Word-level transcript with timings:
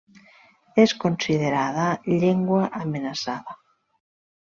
És 0.83 0.95
considerada 1.03 1.85
llengua 2.17 2.65
amenaçada. 2.83 3.61